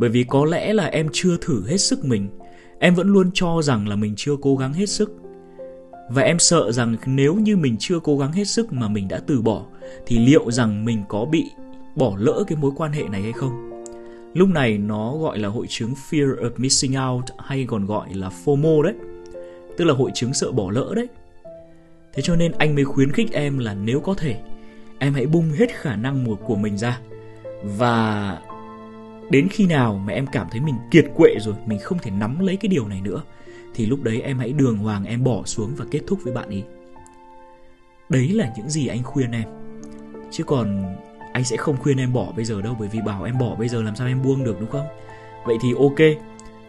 bởi 0.00 0.10
vì 0.10 0.24
có 0.24 0.44
lẽ 0.44 0.72
là 0.72 0.86
em 0.86 1.08
chưa 1.12 1.36
thử 1.40 1.66
hết 1.66 1.78
sức 1.78 2.04
mình 2.04 2.28
em 2.78 2.94
vẫn 2.94 3.08
luôn 3.08 3.30
cho 3.34 3.62
rằng 3.62 3.88
là 3.88 3.96
mình 3.96 4.14
chưa 4.16 4.36
cố 4.42 4.56
gắng 4.56 4.72
hết 4.72 4.86
sức 4.86 5.12
và 6.10 6.22
em 6.22 6.38
sợ 6.38 6.72
rằng 6.72 6.96
nếu 7.06 7.34
như 7.34 7.56
mình 7.56 7.76
chưa 7.78 7.98
cố 8.04 8.18
gắng 8.18 8.32
hết 8.32 8.44
sức 8.44 8.72
mà 8.72 8.88
mình 8.88 9.08
đã 9.08 9.20
từ 9.26 9.42
bỏ 9.42 9.66
thì 10.06 10.18
liệu 10.18 10.50
rằng 10.50 10.84
mình 10.84 11.02
có 11.08 11.24
bị 11.24 11.44
bỏ 11.96 12.12
lỡ 12.18 12.44
cái 12.46 12.58
mối 12.58 12.72
quan 12.76 12.92
hệ 12.92 13.02
này 13.02 13.22
hay 13.22 13.32
không 13.32 13.70
Lúc 14.34 14.48
này 14.48 14.78
nó 14.78 15.16
gọi 15.16 15.38
là 15.38 15.48
hội 15.48 15.66
chứng 15.68 15.94
Fear 16.10 16.36
of 16.36 16.50
Missing 16.56 16.94
Out 17.08 17.24
hay 17.38 17.64
còn 17.68 17.86
gọi 17.86 18.14
là 18.14 18.30
FOMO 18.44 18.82
đấy. 18.82 18.94
Tức 19.76 19.84
là 19.84 19.94
hội 19.94 20.10
chứng 20.14 20.34
sợ 20.34 20.52
bỏ 20.52 20.70
lỡ 20.70 20.92
đấy. 20.96 21.08
Thế 22.12 22.22
cho 22.22 22.36
nên 22.36 22.52
anh 22.58 22.74
mới 22.74 22.84
khuyến 22.84 23.12
khích 23.12 23.32
em 23.32 23.58
là 23.58 23.74
nếu 23.74 24.00
có 24.00 24.14
thể, 24.14 24.36
em 24.98 25.14
hãy 25.14 25.26
bung 25.26 25.50
hết 25.50 25.70
khả 25.70 25.96
năng 25.96 26.36
của 26.46 26.56
mình 26.56 26.78
ra. 26.78 27.00
Và 27.64 28.38
đến 29.30 29.48
khi 29.48 29.66
nào 29.66 30.02
mà 30.06 30.12
em 30.12 30.26
cảm 30.26 30.46
thấy 30.50 30.60
mình 30.60 30.74
kiệt 30.90 31.04
quệ 31.16 31.34
rồi, 31.40 31.54
mình 31.66 31.78
không 31.78 31.98
thể 31.98 32.10
nắm 32.10 32.38
lấy 32.38 32.56
cái 32.56 32.68
điều 32.68 32.88
này 32.88 33.00
nữa, 33.00 33.22
thì 33.74 33.86
lúc 33.86 34.02
đấy 34.02 34.20
em 34.20 34.38
hãy 34.38 34.52
đường 34.52 34.78
hoàng 34.78 35.04
em 35.04 35.24
bỏ 35.24 35.42
xuống 35.44 35.72
và 35.76 35.84
kết 35.90 36.00
thúc 36.06 36.18
với 36.24 36.34
bạn 36.34 36.48
ấy. 36.48 36.64
Đấy 38.08 38.28
là 38.28 38.52
những 38.56 38.70
gì 38.70 38.86
anh 38.86 39.02
khuyên 39.02 39.32
em. 39.32 39.48
chứ 40.30 40.44
còn 40.44 40.94
anh 41.32 41.44
sẽ 41.44 41.56
không 41.56 41.76
khuyên 41.76 41.98
em 41.98 42.12
bỏ 42.12 42.32
bây 42.36 42.44
giờ 42.44 42.62
đâu 42.62 42.76
bởi 42.78 42.88
vì 42.88 43.00
bảo 43.00 43.24
em 43.24 43.38
bỏ 43.38 43.54
bây 43.54 43.68
giờ 43.68 43.82
làm 43.82 43.96
sao 43.96 44.06
em 44.06 44.22
buông 44.22 44.44
được 44.44 44.60
đúng 44.60 44.70
không 44.70 44.86
vậy 45.44 45.56
thì 45.62 45.72
ok 45.78 46.22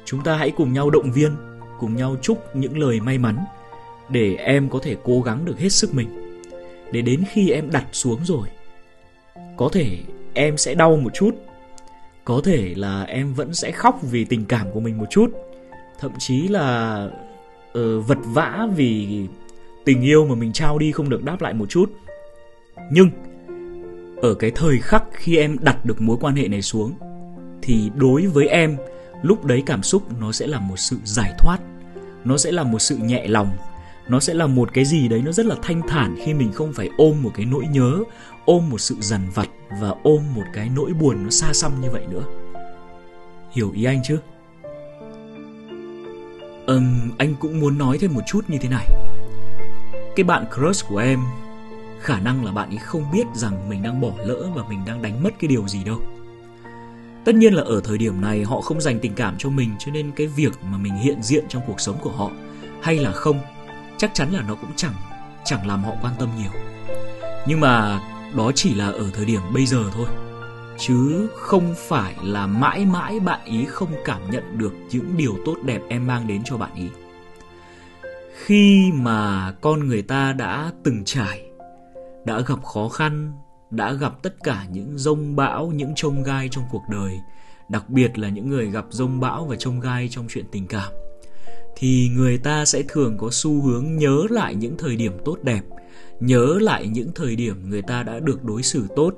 chúng 0.06 0.24
ta 0.24 0.36
hãy 0.36 0.52
cùng 0.52 0.74
nhau 0.74 0.90
động 0.90 1.12
viên 1.12 1.36
cùng 1.80 1.96
nhau 1.96 2.16
chúc 2.22 2.56
những 2.56 2.80
lời 2.80 3.00
may 3.00 3.18
mắn 3.18 3.38
để 4.10 4.36
em 4.36 4.70
có 4.70 4.80
thể 4.84 4.96
cố 5.04 5.22
gắng 5.22 5.46
được 5.46 5.60
hết 5.60 5.70
sức 5.70 5.94
mình 5.94 6.42
để 6.92 7.02
đến 7.02 7.24
khi 7.32 7.50
em 7.50 7.72
đặt 7.72 7.86
xuống 7.92 8.20
rồi 8.26 8.48
có 9.58 9.70
thể 9.74 9.98
em 10.34 10.58
sẽ 10.58 10.76
đau 10.76 10.96
một 10.96 11.14
chút 11.14 11.32
có 12.26 12.42
thể 12.44 12.74
là 12.78 13.04
em 13.04 13.34
vẫn 13.34 13.54
sẽ 13.54 13.72
khóc 13.72 14.00
vì 14.02 14.26
tình 14.26 14.46
cảm 14.46 14.72
của 14.74 14.80
mình 14.80 14.98
một 14.98 15.06
chút. 15.10 15.32
Thậm 16.00 16.12
chí 16.20 16.48
là 16.48 17.04
uh, 17.80 18.08
vật 18.08 18.18
vã 18.24 18.68
vì 18.76 19.22
tình 19.86 20.02
yêu 20.02 20.26
mà 20.26 20.36
mình 20.36 20.54
trao 20.54 20.78
đi 20.78 20.92
không 20.92 21.10
được 21.10 21.24
đáp 21.24 21.42
lại 21.42 21.54
một 21.54 21.70
chút. 21.70 21.92
Nhưng 22.92 23.10
ở 24.22 24.34
cái 24.34 24.52
thời 24.52 24.78
khắc 24.80 25.04
khi 25.12 25.38
em 25.38 25.58
đặt 25.62 25.86
được 25.86 26.02
mối 26.02 26.18
quan 26.22 26.36
hệ 26.36 26.48
này 26.48 26.62
xuống 26.62 26.94
thì 27.62 27.92
đối 27.96 28.28
với 28.28 28.48
em 28.48 28.78
lúc 29.22 29.46
đấy 29.46 29.64
cảm 29.66 29.84
xúc 29.84 30.04
nó 30.20 30.32
sẽ 30.32 30.48
là 30.48 30.60
một 30.60 30.80
sự 30.80 30.98
giải 31.04 31.34
thoát. 31.40 31.58
Nó 32.24 32.38
sẽ 32.38 32.52
là 32.52 32.64
một 32.64 32.80
sự 32.80 32.98
nhẹ 32.98 33.28
lòng. 33.28 33.50
Nó 34.08 34.20
sẽ 34.20 34.34
là 34.34 34.48
một 34.48 34.74
cái 34.74 34.86
gì 34.86 35.08
đấy 35.08 35.22
nó 35.26 35.32
rất 35.32 35.46
là 35.46 35.56
thanh 35.62 35.82
thản 35.88 36.16
khi 36.26 36.34
mình 36.34 36.52
không 36.54 36.74
phải 36.74 36.90
ôm 36.98 37.24
một 37.24 37.32
cái 37.36 37.46
nỗi 37.46 37.66
nhớ 37.72 38.00
ôm 38.46 38.70
một 38.70 38.78
sự 38.78 38.96
dằn 39.00 39.30
vặt 39.34 39.50
và 39.82 39.96
ôm 40.04 40.22
một 40.36 40.44
cái 40.54 40.70
nỗi 40.76 40.94
buồn 40.94 41.24
nó 41.24 41.30
xa 41.30 41.54
xăm 41.54 41.82
như 41.82 41.90
vậy 41.92 42.04
nữa. 42.10 42.24
Hiểu 43.52 43.72
ý 43.72 43.84
anh 43.84 44.02
chứ? 44.04 44.20
Ừm, 46.66 47.12
anh 47.18 47.36
cũng 47.40 47.60
muốn 47.60 47.78
nói 47.78 47.98
thêm 47.98 48.14
một 48.14 48.22
chút 48.28 48.46
như 48.48 48.58
thế 48.62 48.70
này. 48.70 48.88
Cái 50.16 50.24
bạn 50.24 50.46
crush 50.56 50.88
của 50.90 50.98
em, 50.98 51.20
khả 52.00 52.20
năng 52.20 52.46
là 52.46 52.52
bạn 52.52 52.70
ấy 52.70 52.78
không 52.78 53.12
biết 53.12 53.26
rằng 53.36 53.70
mình 53.70 53.84
đang 53.84 54.02
bỏ 54.02 54.12
lỡ 54.26 54.48
và 54.56 54.64
mình 54.70 54.80
đang 54.86 55.02
đánh 55.02 55.24
mất 55.24 55.30
cái 55.40 55.48
điều 55.48 55.68
gì 55.68 55.84
đâu. 55.84 56.02
Tất 57.26 57.36
nhiên 57.36 57.54
là 57.54 57.64
ở 57.64 57.82
thời 57.84 57.98
điểm 57.98 58.22
này 58.22 58.44
họ 58.44 58.62
không 58.62 58.82
dành 58.82 59.00
tình 59.00 59.14
cảm 59.14 59.36
cho 59.38 59.50
mình 59.50 59.70
cho 59.80 59.92
nên 59.92 60.12
cái 60.12 60.28
việc 60.28 60.52
mà 60.72 60.78
mình 60.78 60.94
hiện 60.94 61.24
diện 61.24 61.46
trong 61.50 61.62
cuộc 61.68 61.80
sống 61.82 61.98
của 62.02 62.12
họ, 62.12 62.32
hay 62.82 62.96
là 62.96 63.12
không, 63.12 63.40
chắc 63.98 64.12
chắn 64.14 64.34
là 64.34 64.42
nó 64.48 64.56
cũng 64.56 64.72
chẳng 64.76 64.94
chẳng 65.46 65.68
làm 65.68 65.84
họ 65.84 65.92
quan 66.02 66.14
tâm 66.20 66.30
nhiều. 66.38 66.52
Nhưng 67.48 67.60
mà 67.60 68.00
đó 68.36 68.52
chỉ 68.56 68.74
là 68.74 68.86
ở 68.86 69.10
thời 69.14 69.26
điểm 69.26 69.42
bây 69.54 69.66
giờ 69.66 69.84
thôi. 69.94 70.08
Chứ 70.80 71.28
không 71.36 71.76
phải 71.78 72.16
là 72.24 72.48
mãi 72.48 72.86
mãi 72.86 73.20
bạn 73.20 73.40
ý 73.46 73.66
không 73.66 73.92
cảm 74.06 74.32
nhận 74.32 74.58
được 74.58 74.74
những 74.92 75.18
điều 75.18 75.38
tốt 75.46 75.56
đẹp 75.66 75.82
em 75.90 76.08
mang 76.08 76.28
đến 76.28 76.42
cho 76.46 76.58
bạn 76.58 76.76
ý. 76.76 76.88
Khi 78.46 78.92
mà 78.94 79.52
con 79.62 79.88
người 79.88 80.02
ta 80.02 80.34
đã 80.34 80.72
từng 80.84 81.04
trải, 81.06 81.46
đã 82.26 82.40
gặp 82.40 82.64
khó 82.64 82.90
khăn, 82.90 83.34
đã 83.72 83.94
gặp 83.94 84.14
tất 84.24 84.36
cả 84.44 84.66
những 84.72 84.98
rông 84.98 85.36
bão, 85.36 85.68
những 85.68 85.94
trông 85.96 86.24
gai 86.24 86.50
trong 86.52 86.64
cuộc 86.72 86.84
đời, 86.90 87.20
đặc 87.70 87.90
biệt 87.90 88.18
là 88.18 88.30
những 88.30 88.50
người 88.50 88.72
gặp 88.72 88.86
rông 88.90 89.20
bão 89.20 89.46
và 89.46 89.56
trông 89.56 89.80
gai 89.80 90.10
trong 90.12 90.26
chuyện 90.30 90.46
tình 90.52 90.68
cảm 90.68 90.92
thì 91.82 92.10
người 92.16 92.38
ta 92.38 92.66
sẽ 92.66 92.84
thường 92.88 93.18
có 93.18 93.30
xu 93.32 93.62
hướng 93.62 93.98
nhớ 93.98 94.26
lại 94.30 94.56
những 94.56 94.78
thời 94.78 94.96
điểm 94.96 95.14
tốt 95.26 95.38
đẹp, 95.44 95.62
nhớ 96.20 96.58
lại 96.62 96.88
những 96.88 97.12
thời 97.16 97.36
điểm 97.36 97.70
người 97.70 97.82
ta 97.82 98.04
đã 98.04 98.20
được 98.20 98.44
đối 98.44 98.64
xử 98.64 98.88
tốt, 98.96 99.14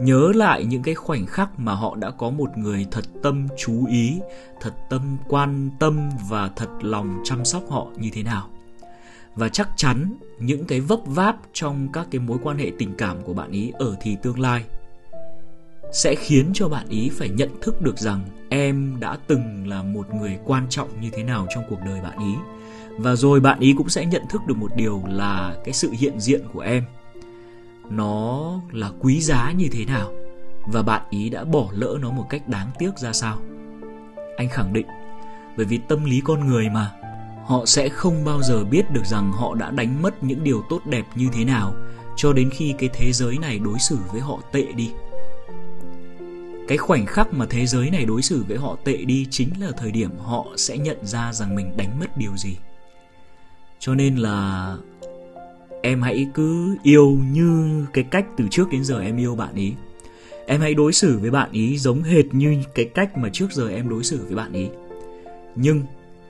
nhớ 0.00 0.32
lại 0.34 0.64
những 0.64 0.82
cái 0.82 0.94
khoảnh 0.94 1.26
khắc 1.26 1.58
mà 1.58 1.74
họ 1.74 1.96
đã 1.96 2.10
có 2.10 2.30
một 2.30 2.58
người 2.58 2.86
thật 2.90 3.04
tâm 3.22 3.48
chú 3.58 3.86
ý, 3.86 4.20
thật 4.60 4.72
tâm 4.90 5.16
quan 5.28 5.70
tâm 5.80 6.10
và 6.28 6.50
thật 6.56 6.68
lòng 6.80 7.20
chăm 7.24 7.44
sóc 7.44 7.62
họ 7.70 7.86
như 7.96 8.08
thế 8.12 8.22
nào. 8.22 8.48
Và 9.34 9.48
chắc 9.48 9.68
chắn 9.76 10.14
những 10.38 10.64
cái 10.64 10.80
vấp 10.80 11.00
váp 11.06 11.36
trong 11.52 11.88
các 11.92 12.06
cái 12.10 12.20
mối 12.20 12.38
quan 12.42 12.58
hệ 12.58 12.72
tình 12.78 12.94
cảm 12.98 13.16
của 13.24 13.34
bạn 13.34 13.50
ý 13.50 13.72
ở 13.78 13.96
thì 14.00 14.16
tương 14.22 14.40
lai 14.40 14.64
sẽ 15.92 16.14
khiến 16.14 16.50
cho 16.54 16.68
bạn 16.68 16.86
ý 16.88 17.10
phải 17.18 17.28
nhận 17.28 17.50
thức 17.62 17.82
được 17.82 17.98
rằng 17.98 18.24
em 18.48 18.96
đã 19.00 19.18
từng 19.26 19.68
là 19.68 19.82
một 19.82 20.14
người 20.14 20.38
quan 20.44 20.66
trọng 20.70 21.00
như 21.00 21.10
thế 21.12 21.22
nào 21.22 21.46
trong 21.54 21.64
cuộc 21.68 21.78
đời 21.86 22.00
bạn 22.00 22.18
ý. 22.18 22.34
Và 22.98 23.16
rồi 23.16 23.40
bạn 23.40 23.60
ý 23.60 23.74
cũng 23.78 23.88
sẽ 23.88 24.06
nhận 24.06 24.22
thức 24.30 24.42
được 24.46 24.56
một 24.56 24.70
điều 24.76 25.02
là 25.06 25.56
cái 25.64 25.74
sự 25.74 25.90
hiện 25.98 26.20
diện 26.20 26.40
của 26.52 26.60
em, 26.60 26.84
nó 27.90 28.52
là 28.72 28.90
quý 29.00 29.20
giá 29.20 29.52
như 29.52 29.68
thế 29.72 29.84
nào, 29.84 30.12
và 30.72 30.82
bạn 30.82 31.02
ý 31.10 31.30
đã 31.30 31.44
bỏ 31.44 31.68
lỡ 31.72 31.98
nó 32.00 32.10
một 32.10 32.26
cách 32.30 32.48
đáng 32.48 32.70
tiếc 32.78 32.98
ra 32.98 33.12
sao. 33.12 33.38
Anh 34.36 34.48
khẳng 34.48 34.72
định, 34.72 34.86
bởi 35.56 35.66
vì 35.66 35.78
tâm 35.88 36.04
lý 36.04 36.20
con 36.24 36.48
người 36.48 36.68
mà, 36.70 36.92
họ 37.46 37.66
sẽ 37.66 37.88
không 37.88 38.24
bao 38.24 38.42
giờ 38.42 38.64
biết 38.64 38.90
được 38.90 39.06
rằng 39.06 39.32
họ 39.32 39.54
đã 39.54 39.70
đánh 39.70 40.02
mất 40.02 40.22
những 40.22 40.44
điều 40.44 40.62
tốt 40.68 40.80
đẹp 40.86 41.04
như 41.14 41.28
thế 41.32 41.44
nào 41.44 41.74
cho 42.16 42.32
đến 42.32 42.50
khi 42.50 42.74
cái 42.78 42.88
thế 42.92 43.12
giới 43.12 43.38
này 43.38 43.58
đối 43.58 43.78
xử 43.78 43.98
với 44.12 44.20
họ 44.20 44.38
tệ 44.52 44.72
đi 44.76 44.90
cái 46.68 46.78
khoảnh 46.78 47.06
khắc 47.06 47.34
mà 47.34 47.46
thế 47.50 47.66
giới 47.66 47.90
này 47.90 48.04
đối 48.04 48.22
xử 48.22 48.44
với 48.48 48.56
họ 48.56 48.76
tệ 48.84 48.96
đi 48.96 49.26
chính 49.30 49.48
là 49.60 49.70
thời 49.76 49.92
điểm 49.92 50.10
họ 50.18 50.46
sẽ 50.56 50.78
nhận 50.78 51.06
ra 51.06 51.32
rằng 51.32 51.54
mình 51.54 51.76
đánh 51.76 52.00
mất 52.00 52.16
điều 52.16 52.36
gì. 52.36 52.56
Cho 53.78 53.94
nên 53.94 54.16
là 54.16 54.76
em 55.82 56.02
hãy 56.02 56.26
cứ 56.34 56.76
yêu 56.82 57.18
như 57.32 57.84
cái 57.92 58.04
cách 58.04 58.26
từ 58.36 58.44
trước 58.50 58.70
đến 58.70 58.84
giờ 58.84 59.00
em 59.00 59.16
yêu 59.16 59.36
bạn 59.36 59.54
ý. 59.54 59.72
Em 60.46 60.60
hãy 60.60 60.74
đối 60.74 60.92
xử 60.92 61.18
với 61.18 61.30
bạn 61.30 61.52
ý 61.52 61.78
giống 61.78 62.02
hệt 62.02 62.34
như 62.34 62.62
cái 62.74 62.84
cách 62.94 63.18
mà 63.18 63.28
trước 63.32 63.52
giờ 63.52 63.68
em 63.68 63.88
đối 63.88 64.04
xử 64.04 64.24
với 64.26 64.34
bạn 64.34 64.52
ý. 64.52 64.68
Nhưng 65.54 65.82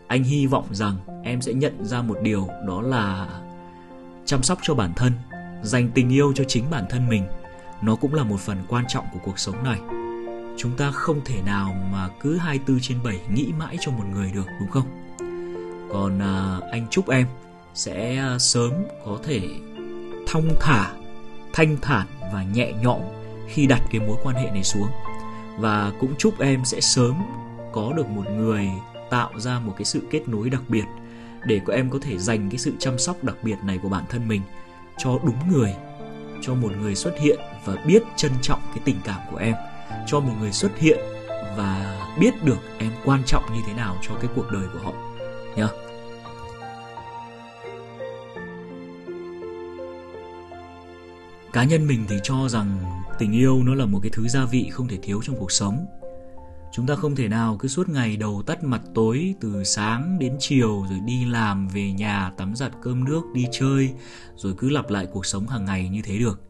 anh 0.06 0.24
hy 0.24 0.46
vọng 0.46 0.66
rằng 0.70 0.96
em 1.24 1.40
sẽ 1.40 1.52
nhận 1.52 1.84
ra 1.84 2.02
một 2.02 2.18
điều, 2.22 2.48
đó 2.66 2.82
là 2.82 3.28
chăm 4.24 4.42
sóc 4.42 4.58
cho 4.62 4.74
bản 4.74 4.92
thân, 4.96 5.12
dành 5.62 5.90
tình 5.94 6.12
yêu 6.12 6.32
cho 6.34 6.44
chính 6.44 6.70
bản 6.70 6.84
thân 6.90 7.08
mình. 7.08 7.22
Nó 7.82 7.96
cũng 7.96 8.14
là 8.14 8.24
một 8.24 8.40
phần 8.40 8.58
quan 8.68 8.84
trọng 8.88 9.04
của 9.12 9.20
cuộc 9.24 9.38
sống 9.38 9.64
này 9.64 9.97
chúng 10.58 10.76
ta 10.76 10.90
không 10.90 11.20
thể 11.24 11.42
nào 11.46 11.76
mà 11.92 12.08
cứ 12.20 12.36
24 12.36 12.80
trên 12.80 12.98
7 13.04 13.20
nghĩ 13.34 13.52
mãi 13.58 13.76
cho 13.80 13.92
một 13.92 14.04
người 14.12 14.30
được 14.34 14.46
đúng 14.60 14.70
không? 14.70 14.86
Còn 15.92 16.18
à, 16.18 16.60
anh 16.72 16.86
chúc 16.90 17.08
em 17.08 17.26
sẽ 17.74 18.16
à, 18.16 18.38
sớm 18.38 18.72
có 19.04 19.18
thể 19.24 19.40
thong 20.26 20.48
thả 20.60 20.92
thanh 21.52 21.76
thản 21.82 22.06
và 22.32 22.42
nhẹ 22.42 22.72
nhõm 22.82 23.00
khi 23.48 23.66
đặt 23.66 23.82
cái 23.90 24.00
mối 24.00 24.16
quan 24.22 24.36
hệ 24.36 24.50
này 24.50 24.64
xuống. 24.64 24.88
Và 25.58 25.92
cũng 26.00 26.14
chúc 26.18 26.40
em 26.40 26.64
sẽ 26.64 26.80
sớm 26.80 27.14
có 27.72 27.92
được 27.96 28.08
một 28.08 28.30
người 28.30 28.68
tạo 29.10 29.30
ra 29.36 29.58
một 29.58 29.74
cái 29.76 29.84
sự 29.84 30.02
kết 30.10 30.28
nối 30.28 30.50
đặc 30.50 30.62
biệt 30.68 30.84
để 31.44 31.60
có 31.64 31.72
em 31.72 31.90
có 31.90 31.98
thể 32.02 32.18
dành 32.18 32.50
cái 32.50 32.58
sự 32.58 32.72
chăm 32.78 32.98
sóc 32.98 33.24
đặc 33.24 33.36
biệt 33.42 33.56
này 33.64 33.78
của 33.82 33.88
bản 33.88 34.04
thân 34.08 34.28
mình 34.28 34.42
cho 34.98 35.18
đúng 35.24 35.52
người 35.52 35.74
cho 36.42 36.54
một 36.54 36.72
người 36.80 36.94
xuất 36.94 37.18
hiện 37.18 37.40
và 37.64 37.74
biết 37.86 38.02
trân 38.16 38.32
trọng 38.42 38.60
cái 38.74 38.78
tình 38.84 38.96
cảm 39.04 39.20
của 39.30 39.36
em 39.36 39.54
cho 40.06 40.20
một 40.20 40.32
người 40.40 40.52
xuất 40.52 40.78
hiện 40.78 40.98
và 41.56 42.00
biết 42.20 42.44
được 42.44 42.58
em 42.78 42.92
quan 43.04 43.22
trọng 43.26 43.44
như 43.54 43.60
thế 43.66 43.74
nào 43.74 43.96
cho 44.02 44.14
cái 44.14 44.30
cuộc 44.34 44.50
đời 44.52 44.66
của 44.72 44.78
họ, 44.78 44.92
nhá. 45.56 45.68
Cá 51.52 51.64
nhân 51.64 51.86
mình 51.86 52.04
thì 52.08 52.16
cho 52.22 52.48
rằng 52.48 52.78
tình 53.18 53.32
yêu 53.32 53.62
nó 53.62 53.74
là 53.74 53.86
một 53.86 53.98
cái 54.02 54.10
thứ 54.14 54.28
gia 54.28 54.44
vị 54.44 54.68
không 54.72 54.88
thể 54.88 54.98
thiếu 55.02 55.20
trong 55.22 55.36
cuộc 55.38 55.52
sống. 55.52 55.86
Chúng 56.72 56.86
ta 56.86 56.94
không 56.94 57.16
thể 57.16 57.28
nào 57.28 57.56
cứ 57.56 57.68
suốt 57.68 57.88
ngày 57.88 58.16
đầu 58.16 58.42
tắt 58.46 58.64
mặt 58.64 58.80
tối 58.94 59.34
từ 59.40 59.64
sáng 59.64 60.18
đến 60.18 60.36
chiều 60.38 60.86
rồi 60.90 60.98
đi 61.06 61.24
làm, 61.24 61.68
về 61.68 61.92
nhà, 61.92 62.32
tắm 62.36 62.56
giặt, 62.56 62.72
cơm 62.82 63.04
nước, 63.04 63.22
đi 63.34 63.46
chơi, 63.52 63.90
rồi 64.36 64.54
cứ 64.58 64.70
lặp 64.70 64.90
lại 64.90 65.06
cuộc 65.12 65.26
sống 65.26 65.48
hàng 65.48 65.64
ngày 65.64 65.88
như 65.88 66.02
thế 66.02 66.18
được 66.18 66.47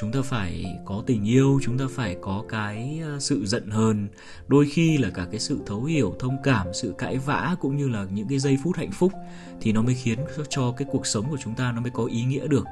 chúng 0.00 0.12
ta 0.12 0.22
phải 0.22 0.80
có 0.84 1.02
tình 1.06 1.24
yêu, 1.24 1.60
chúng 1.62 1.78
ta 1.78 1.84
phải 1.90 2.16
có 2.20 2.44
cái 2.48 3.00
ờ, 3.02 3.18
sự 3.20 3.46
giận 3.46 3.70
hờn. 3.70 4.08
Đôi 4.48 4.66
khi 4.72 4.98
là 4.98 5.10
cả 5.10 5.26
cái 5.30 5.40
sự 5.40 5.58
thấu 5.66 5.84
hiểu, 5.84 6.14
thông 6.18 6.36
cảm, 6.44 6.66
sự 6.72 6.94
cãi 6.98 7.18
vã 7.18 7.56
cũng 7.60 7.76
như 7.76 7.88
là 7.88 8.06
những 8.14 8.28
cái 8.28 8.38
giây 8.38 8.58
phút 8.64 8.76
hạnh 8.76 8.90
phúc 8.92 9.12
thì 9.60 9.72
nó 9.72 9.82
mới 9.82 9.94
khiến 9.94 10.18
cho 10.48 10.72
cái 10.76 10.88
cuộc 10.92 11.06
sống 11.06 11.26
của 11.30 11.36
chúng 11.44 11.54
ta 11.54 11.72
nó 11.72 11.80
mới 11.80 11.90
có 11.90 12.04
ý 12.04 12.24
nghĩa 12.24 12.46
được. 12.46 12.64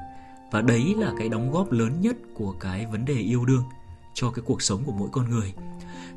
Và 0.51 0.61
đấy 0.61 0.95
là 0.97 1.13
cái 1.19 1.29
đóng 1.29 1.51
góp 1.51 1.71
lớn 1.71 2.01
nhất 2.01 2.15
của 2.33 2.51
cái 2.51 2.85
vấn 2.85 3.05
đề 3.05 3.13
yêu 3.13 3.45
đương 3.45 3.63
cho 4.13 4.31
cái 4.31 4.43
cuộc 4.45 4.61
sống 4.61 4.83
của 4.85 4.91
mỗi 4.91 5.09
con 5.11 5.29
người. 5.29 5.53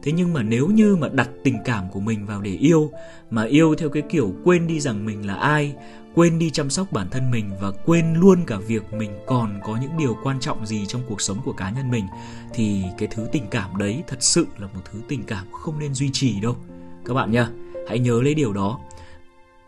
Thế 0.02 0.12
nhưng 0.12 0.32
mà 0.32 0.42
nếu 0.42 0.68
như 0.68 0.96
mà 0.96 1.08
đặt 1.08 1.28
tình 1.44 1.58
cảm 1.64 1.90
của 1.90 2.00
mình 2.00 2.26
vào 2.26 2.40
để 2.40 2.50
yêu, 2.50 2.90
mà 3.30 3.42
yêu 3.42 3.74
theo 3.74 3.88
cái 3.88 4.02
kiểu 4.10 4.34
quên 4.44 4.66
đi 4.66 4.80
rằng 4.80 5.06
mình 5.06 5.26
là 5.26 5.34
ai 5.34 5.74
quên 6.18 6.38
đi 6.38 6.50
chăm 6.50 6.70
sóc 6.70 6.92
bản 6.92 7.08
thân 7.10 7.30
mình 7.30 7.50
và 7.60 7.70
quên 7.70 8.14
luôn 8.14 8.44
cả 8.46 8.56
việc 8.56 8.92
mình 8.92 9.10
còn 9.26 9.60
có 9.64 9.78
những 9.80 9.90
điều 9.98 10.16
quan 10.22 10.40
trọng 10.40 10.66
gì 10.66 10.86
trong 10.86 11.02
cuộc 11.08 11.20
sống 11.20 11.38
của 11.44 11.52
cá 11.52 11.70
nhân 11.70 11.90
mình, 11.90 12.04
thì 12.54 12.82
cái 12.98 13.08
thứ 13.10 13.26
tình 13.32 13.46
cảm 13.50 13.76
đấy 13.76 14.02
thật 14.06 14.16
sự 14.20 14.46
là 14.58 14.66
một 14.66 14.80
thứ 14.92 15.00
tình 15.08 15.24
cảm 15.24 15.44
không 15.52 15.78
nên 15.78 15.94
duy 15.94 16.10
trì 16.12 16.40
đâu 16.40 16.56
các 17.04 17.14
bạn 17.14 17.30
nhá, 17.30 17.48
hãy 17.88 17.98
nhớ 17.98 18.20
lấy 18.22 18.34
điều 18.34 18.52
đó 18.52 18.78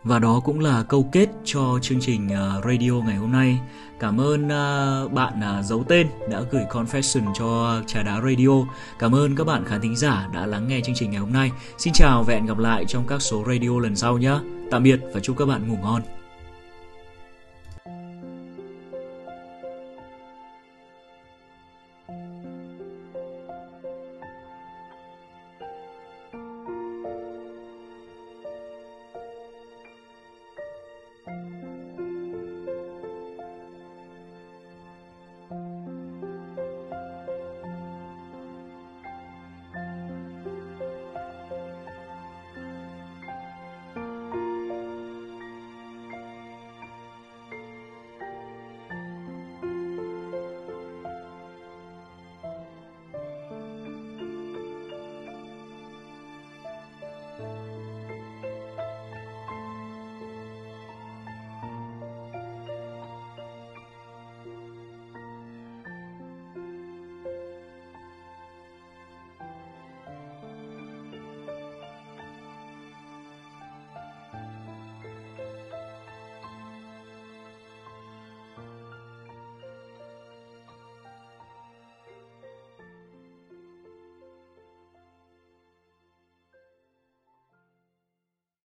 và 0.03 0.19
đó 0.19 0.41
cũng 0.45 0.59
là 0.59 0.83
câu 0.83 1.09
kết 1.11 1.29
cho 1.45 1.79
chương 1.81 1.99
trình 2.01 2.29
à, 2.29 2.61
radio 2.65 2.91
ngày 2.91 3.15
hôm 3.15 3.31
nay. 3.31 3.59
Cảm 3.99 4.21
ơn 4.21 4.49
à, 4.49 5.01
bạn 5.11 5.41
à, 5.41 5.61
giấu 5.63 5.83
tên 5.87 6.07
đã 6.29 6.41
gửi 6.51 6.63
confession 6.71 7.33
cho 7.33 7.81
Trà 7.87 8.03
Đá 8.03 8.21
Radio. 8.21 8.65
Cảm 8.99 9.15
ơn 9.15 9.35
các 9.35 9.43
bạn 9.43 9.65
khán 9.65 9.81
thính 9.81 9.95
giả 9.95 10.29
đã 10.33 10.45
lắng 10.45 10.67
nghe 10.67 10.81
chương 10.81 10.95
trình 10.95 11.11
ngày 11.11 11.19
hôm 11.19 11.33
nay. 11.33 11.51
Xin 11.77 11.93
chào 11.93 12.23
và 12.23 12.33
hẹn 12.33 12.45
gặp 12.45 12.57
lại 12.57 12.85
trong 12.87 13.07
các 13.07 13.21
số 13.21 13.43
radio 13.47 13.79
lần 13.79 13.95
sau 13.95 14.17
nhé. 14.17 14.33
Tạm 14.71 14.83
biệt 14.83 14.99
và 15.13 15.19
chúc 15.19 15.37
các 15.37 15.45
bạn 15.45 15.67
ngủ 15.67 15.77
ngon. 15.81 16.01